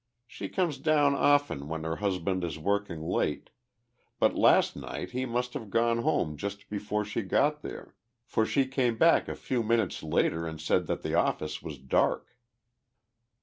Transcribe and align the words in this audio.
She 0.25 0.49
comes 0.49 0.79
down 0.79 1.13
often 1.13 1.67
when 1.67 1.83
her 1.83 1.97
husband 1.97 2.43
is 2.43 2.57
working 2.57 3.03
late, 3.03 3.51
but 4.19 4.33
last 4.35 4.75
night 4.75 5.11
he 5.11 5.27
must 5.27 5.53
have 5.53 5.69
gone 5.69 5.99
home 5.99 6.37
just 6.37 6.71
before 6.71 7.05
she 7.05 7.21
got 7.21 7.61
there, 7.61 7.93
for 8.25 8.43
she 8.43 8.65
came 8.65 8.97
back 8.97 9.27
a 9.27 9.35
few 9.35 9.61
minutes 9.61 10.01
later 10.01 10.47
and 10.47 10.59
said 10.59 10.87
that 10.87 11.03
the 11.03 11.13
office 11.13 11.61
was 11.61 11.77
dark." 11.77 12.35